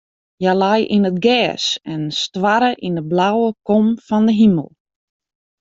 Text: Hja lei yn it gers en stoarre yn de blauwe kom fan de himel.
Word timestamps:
Hja 0.41 0.53
lei 0.61 0.81
yn 0.95 1.07
it 1.09 1.17
gers 1.25 1.65
en 1.93 2.03
stoarre 2.21 2.71
yn 2.87 2.95
de 2.97 3.03
blauwe 3.11 3.49
kom 3.67 3.85
fan 4.07 4.23
de 4.29 4.33
himel. 4.41 4.69